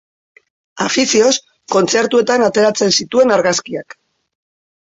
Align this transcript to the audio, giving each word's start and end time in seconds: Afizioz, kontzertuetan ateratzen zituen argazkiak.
Afizioz, 0.85 1.33
kontzertuetan 1.75 2.47
ateratzen 2.47 2.97
zituen 3.01 3.35
argazkiak. 3.39 3.99